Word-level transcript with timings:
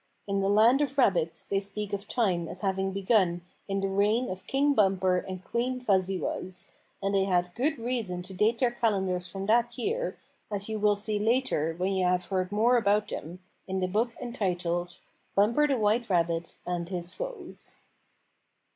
In 0.25 0.39
the 0.39 0.49
land 0.49 0.81
of 0.81 0.97
rabbits 0.97 1.45
they 1.45 1.59
speak 1.59 1.93
of 1.93 2.07
time 2.07 2.47
as 2.47 2.61
having 2.61 2.91
be 2.91 3.03
gun 3.03 3.43
in 3.67 3.81
the 3.81 3.87
reign 3.87 4.31
of 4.31 4.47
King 4.47 4.73
Bumper 4.73 5.19
and 5.19 5.45
Queen 5.45 5.79
Fuzzy 5.79 6.19
Wuzz, 6.19 6.69
and 7.03 7.13
they 7.13 7.25
had 7.25 7.53
good 7.53 7.77
reason 7.77 8.23
to 8.23 8.33
date 8.33 8.57
their 8.57 8.71
calendars 8.71 9.27
from 9.27 9.45
that 9.45 9.77
year, 9.77 10.17
as 10.49 10.67
you 10.67 10.79
will 10.79 10.95
see 10.95 11.19
later 11.19 11.75
when 11.77 11.93
you 11.93 12.03
have 12.03 12.25
heard 12.25 12.51
more 12.51 12.77
about 12.77 13.09
them 13.09 13.41
in 13.67 13.79
the 13.79 13.87
book 13.87 14.15
entitled 14.19 14.97
"Bumper 15.35 15.67
the 15.67 15.77
White 15.77 16.09
Rabbit 16.09 16.55
and 16.65 16.89
His 16.89 17.13
Foes." 17.13 17.75